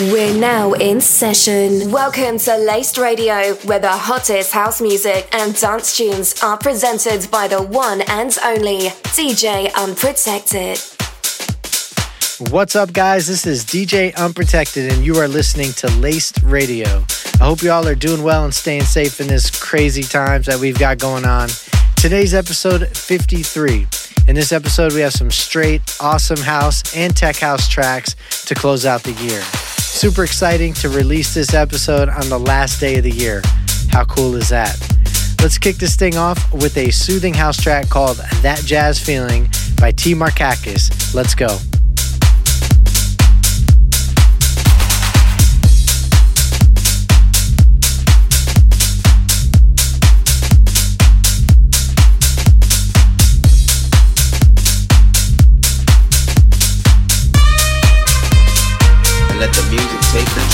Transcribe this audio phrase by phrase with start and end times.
[0.00, 1.90] We're now in session.
[1.90, 7.48] Welcome to Laced Radio, where the hottest house music and dance tunes are presented by
[7.48, 10.78] the one and only DJ Unprotected.
[12.52, 13.26] What's up, guys?
[13.26, 17.04] This is DJ Unprotected, and you are listening to Laced Radio.
[17.40, 20.60] I hope you all are doing well and staying safe in this crazy times that
[20.60, 21.48] we've got going on.
[21.96, 23.88] Today's episode 53.
[24.28, 28.86] In this episode, we have some straight, awesome house and tech house tracks to close
[28.86, 29.42] out the year.
[29.88, 33.42] Super exciting to release this episode on the last day of the year.
[33.90, 34.78] How cool is that?
[35.42, 39.48] Let's kick this thing off with a soothing house track called That Jazz Feeling
[39.80, 40.14] by T.
[40.14, 41.14] Markakis.
[41.14, 41.58] Let's go.
[60.10, 60.47] Take control.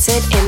[0.00, 0.39] Unprotected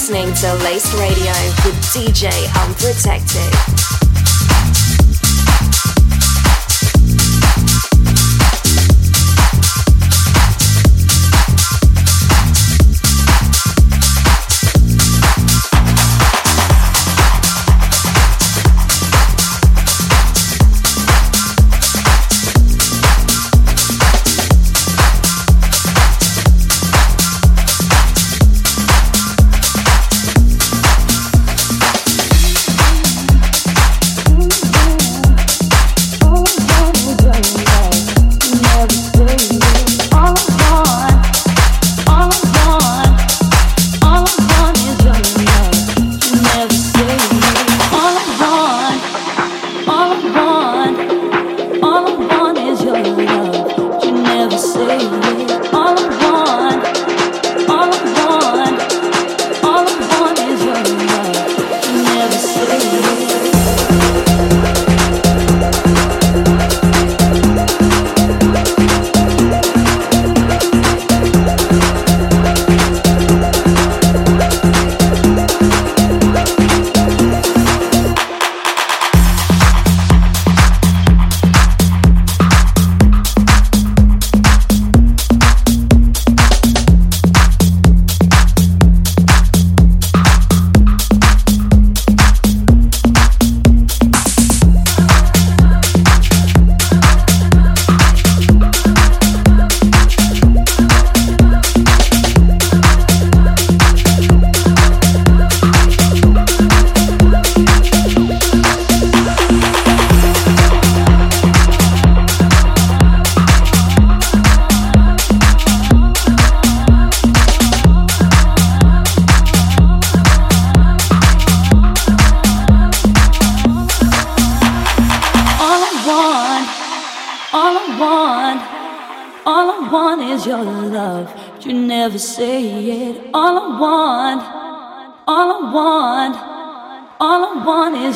[0.00, 1.30] listening to Laced Radio
[1.62, 2.30] with DJ
[2.64, 3.99] Unprotected.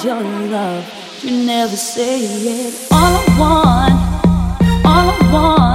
[0.04, 0.84] Your love,
[1.22, 2.74] you never say it.
[2.92, 3.94] All I want,
[4.84, 5.73] all I want,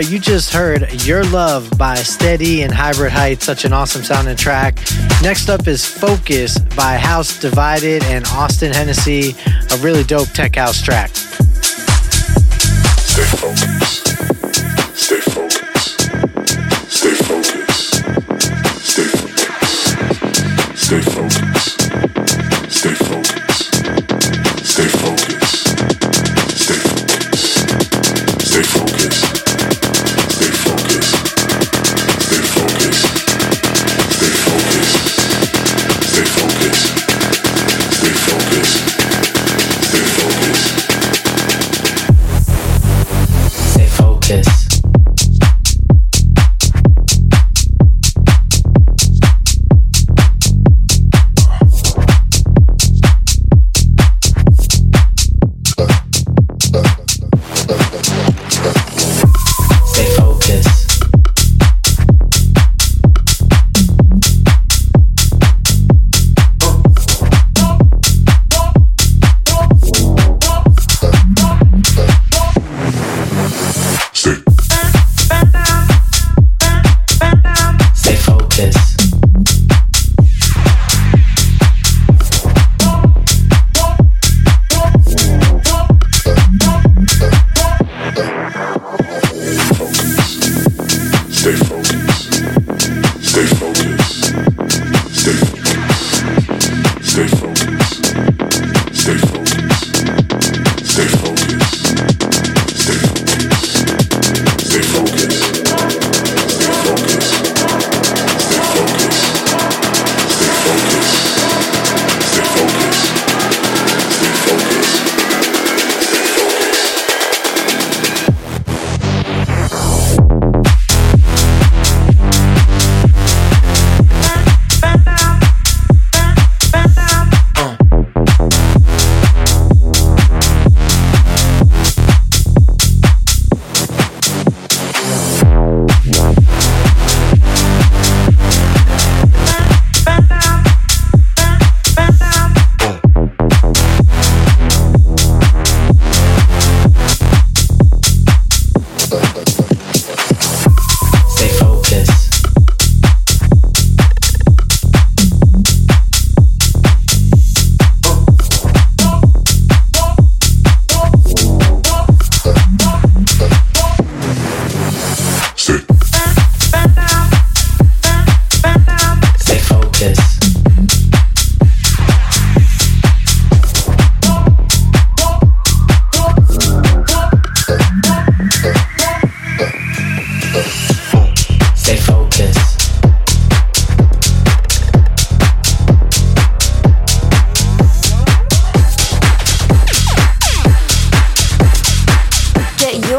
[0.00, 4.78] you just heard Your Love by Steady and Hybrid Heights, such an awesome sounding track.
[5.22, 9.34] Next up is Focus by House Divided and Austin Hennessy,
[9.72, 11.10] a really dope tech house track.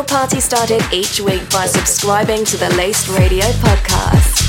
[0.04, 4.41] Party started each week by subscribing to the Laced Radio podcast.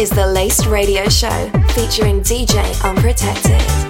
[0.00, 3.89] Is the Laced Radio Show featuring DJ Unprotected.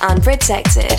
[0.00, 0.89] DJ Unprotected.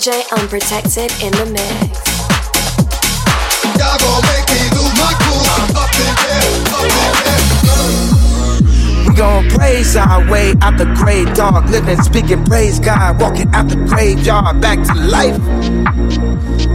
[0.00, 1.92] DJ Unprotected in the mix.
[3.76, 5.44] Y'all gon' make me lose my cool.
[5.76, 9.10] Up in there, up in there.
[9.10, 11.68] We gon' praise our way out the grave, dog.
[11.68, 13.20] Living, speaking, praise God.
[13.20, 15.38] Walking out the graveyard, back to life.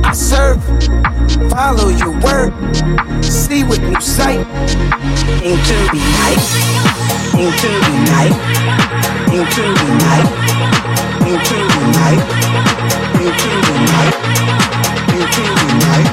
[0.05, 0.61] I serve,
[1.49, 2.53] follow your word,
[3.26, 4.45] see with new sight.
[5.41, 6.45] Into the night,
[7.34, 8.36] into the night,
[9.34, 10.30] into the night,
[11.26, 12.64] into the night,
[13.26, 14.15] into the night,
[15.09, 16.09] into the night,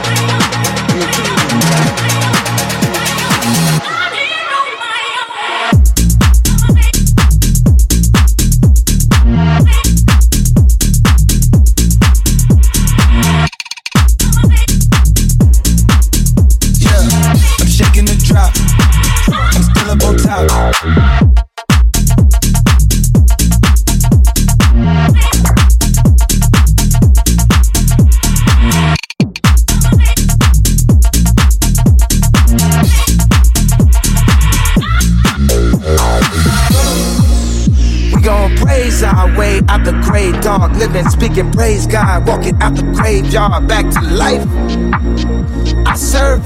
[41.32, 44.46] speaking, praise God, walking out the graveyard, back to life.
[45.86, 46.44] I serve,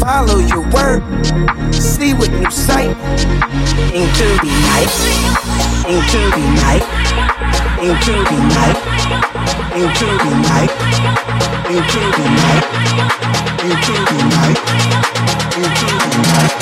[0.00, 1.02] follow your word,
[1.74, 2.96] see with new sight.
[3.92, 4.90] Into the night,
[5.86, 6.84] into the night,
[7.80, 8.78] into the night,
[9.76, 10.72] into the night,
[11.68, 12.64] into the night,
[13.60, 14.58] into the night,
[15.56, 16.60] into the night.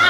[0.00, 0.09] like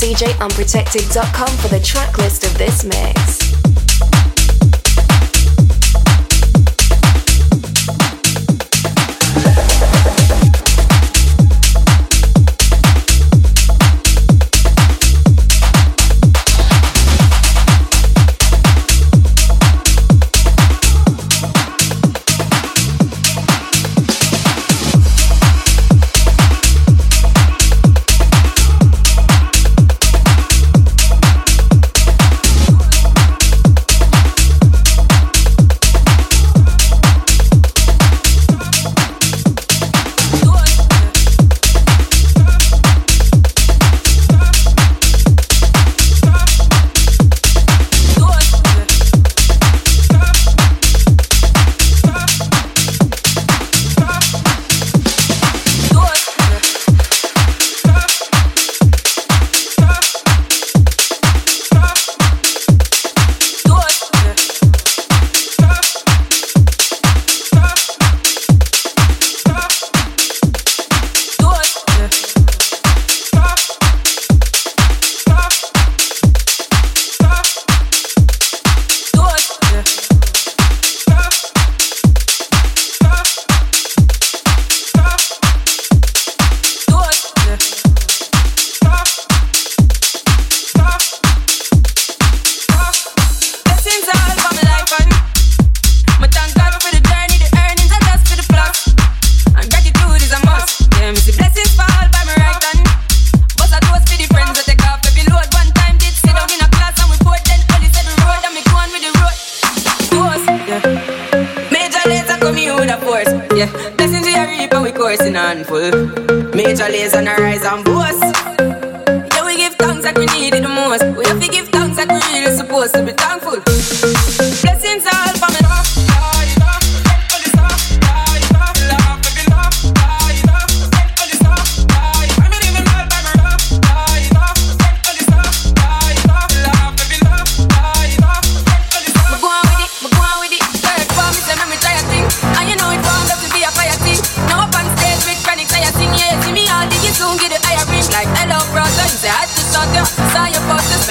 [0.00, 2.99] djunprotected.com for the track list of this mix.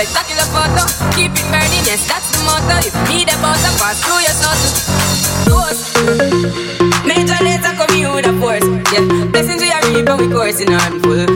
[0.05, 0.83] spectacular photo.
[1.11, 2.79] Keep it burning, yes, that's the motto.
[2.87, 4.87] If you need a butter, pass through your sources.
[5.43, 5.81] Force.
[7.03, 8.63] Major Lazer coming with a force.
[8.93, 11.27] Yeah, blessings to your reaping, we coursing on full.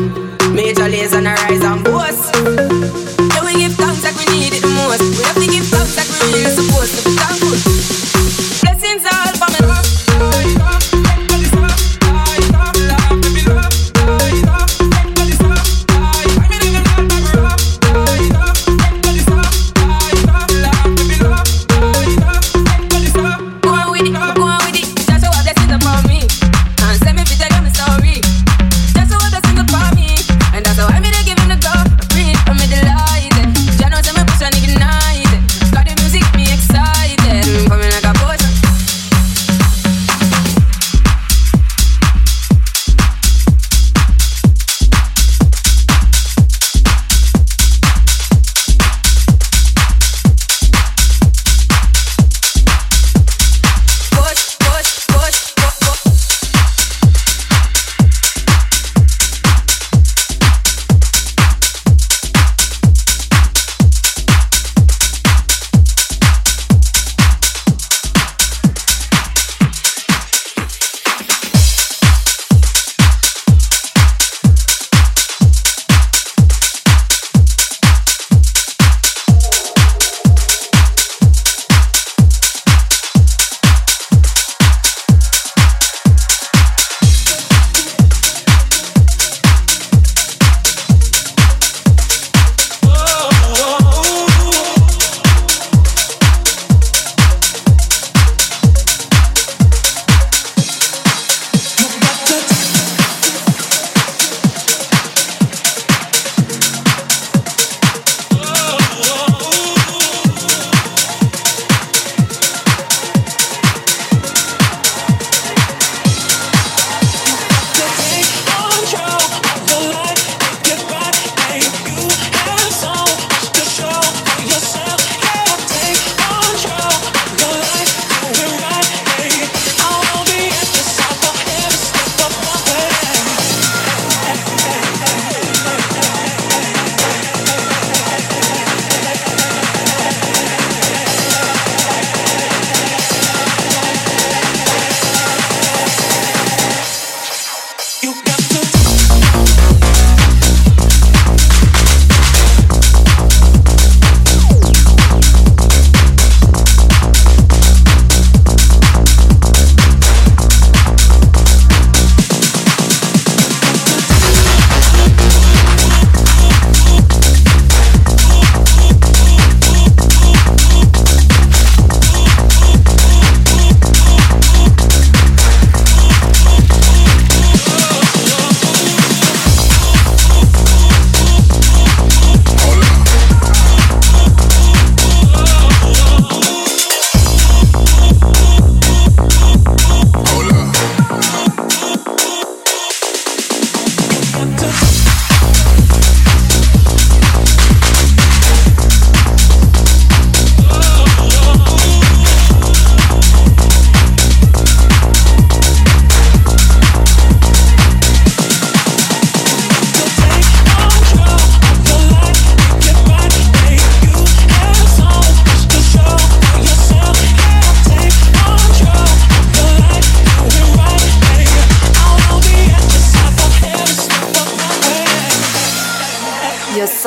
[0.55, 1.62] Major Lazer on a rise.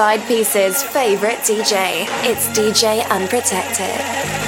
[0.07, 2.07] Side piece's favorite DJ.
[2.22, 4.45] It's DJ Unprotected.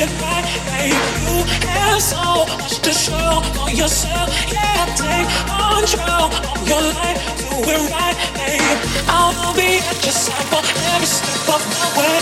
[0.00, 0.94] It right, babe.
[1.26, 4.28] You have so much to show for yourself.
[4.52, 7.18] Yeah, take control of your life.
[7.38, 8.78] Do it right, babe.
[9.08, 10.62] I will be at your side for
[10.94, 12.18] every step of the way.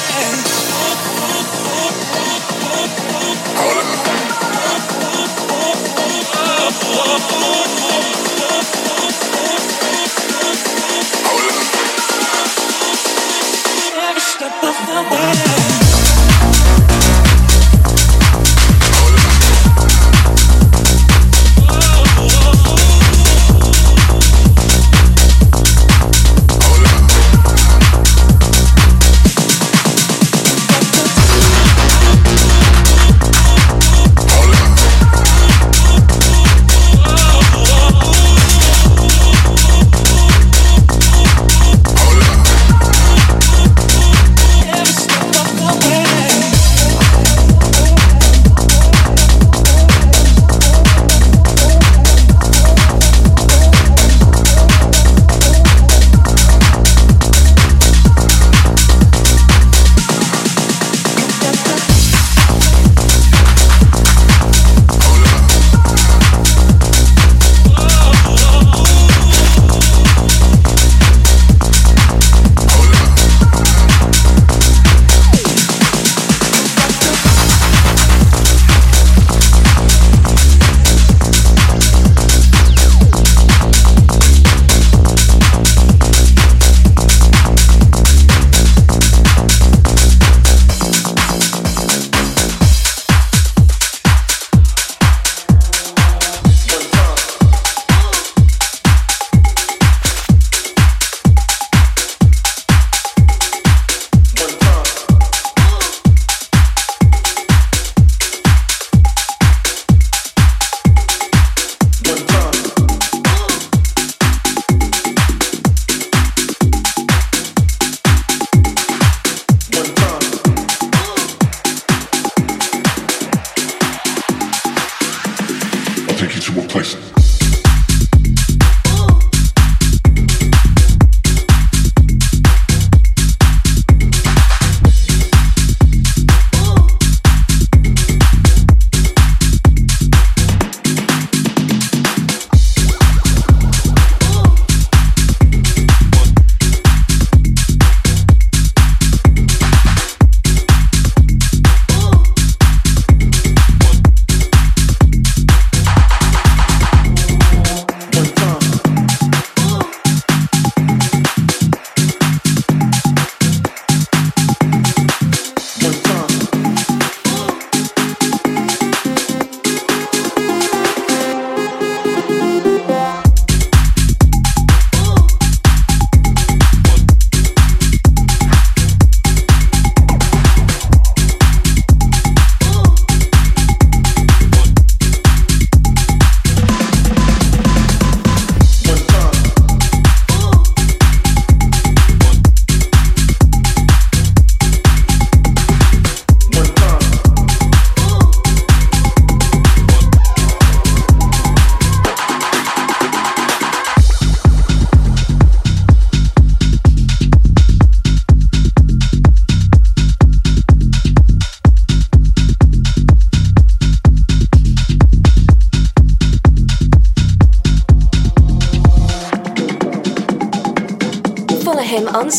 [14.09, 15.56] Every step of the way.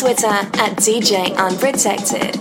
[0.08, 2.37] Twitter at DJ Unprotected.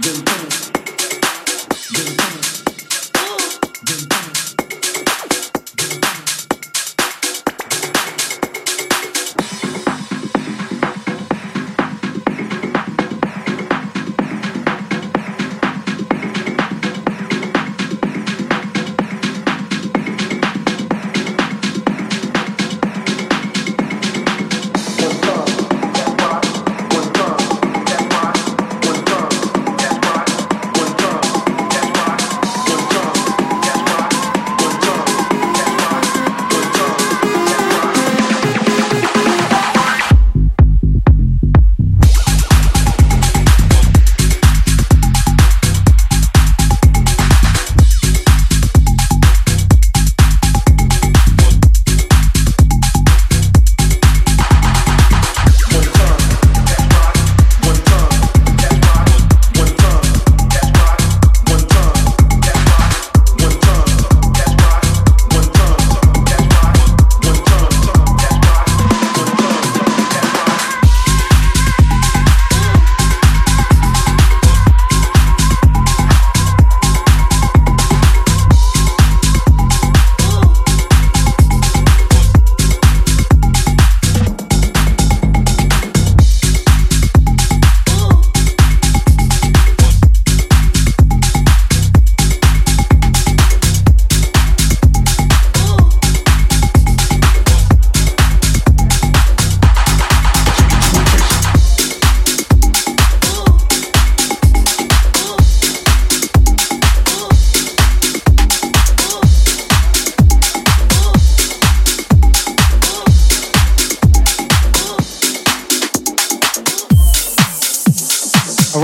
[0.00, 0.67] Then boom.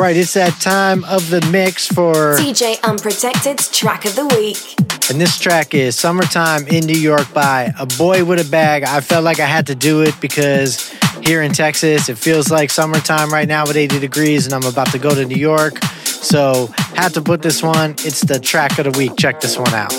[0.05, 4.79] Right, it's that time of the mix for DJ Unprotected's track of the week.
[5.11, 8.83] And this track is Summertime in New York by A Boy with a Bag.
[8.83, 10.91] I felt like I had to do it because
[11.23, 14.89] here in Texas, it feels like summertime right now with 80 degrees, and I'm about
[14.93, 15.83] to go to New York.
[16.05, 17.93] So, had to put this one.
[17.99, 19.13] It's the track of the week.
[19.17, 19.93] Check this one out.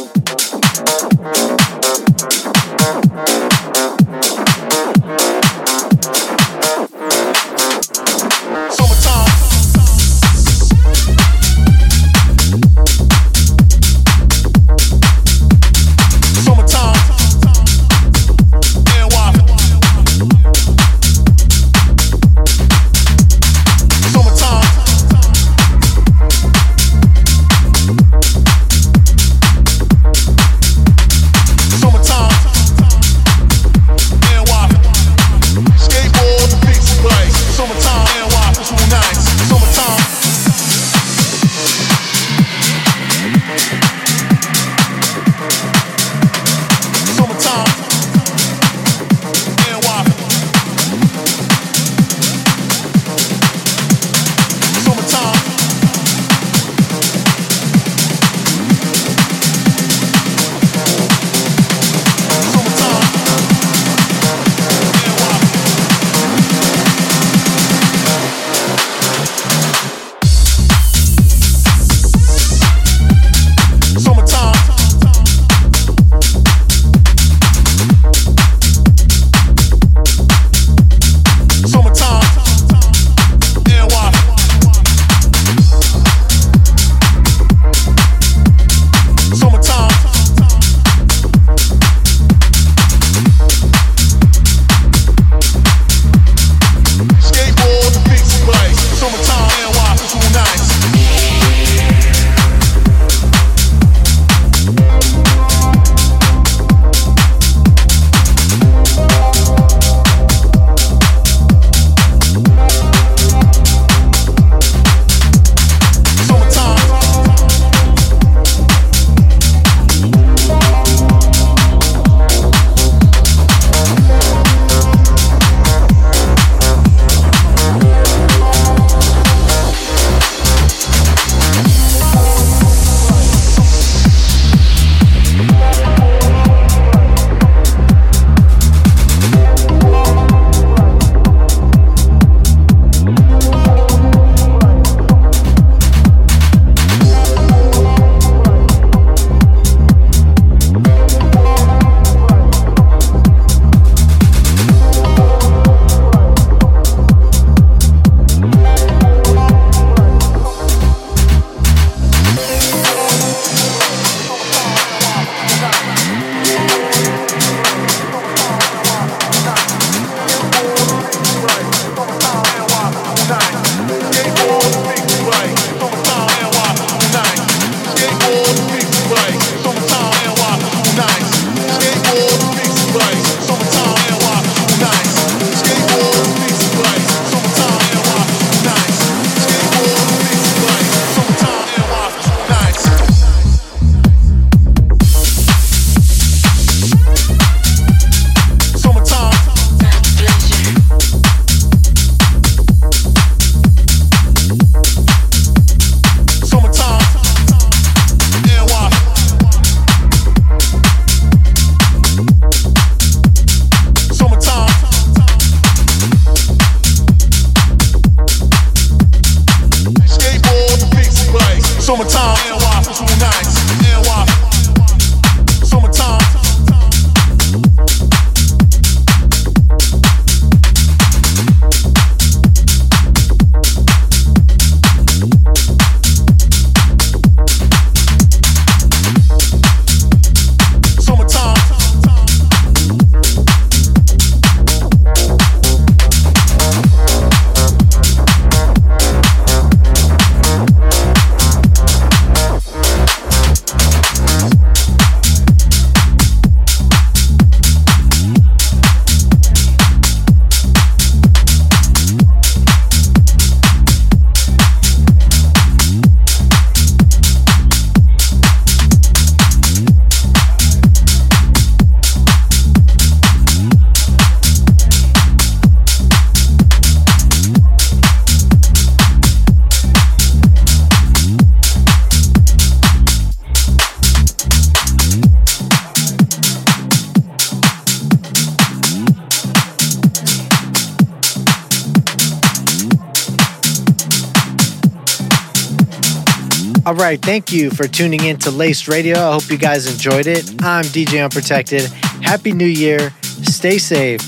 [297.06, 299.18] Right, thank you for tuning in to Laced Radio.
[299.18, 300.44] I hope you guys enjoyed it.
[300.64, 301.84] I'm DJ Unprotected.
[302.22, 303.14] Happy New Year.
[303.22, 304.22] Stay safe,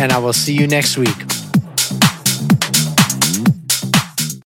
[0.00, 1.23] and I will see you next week.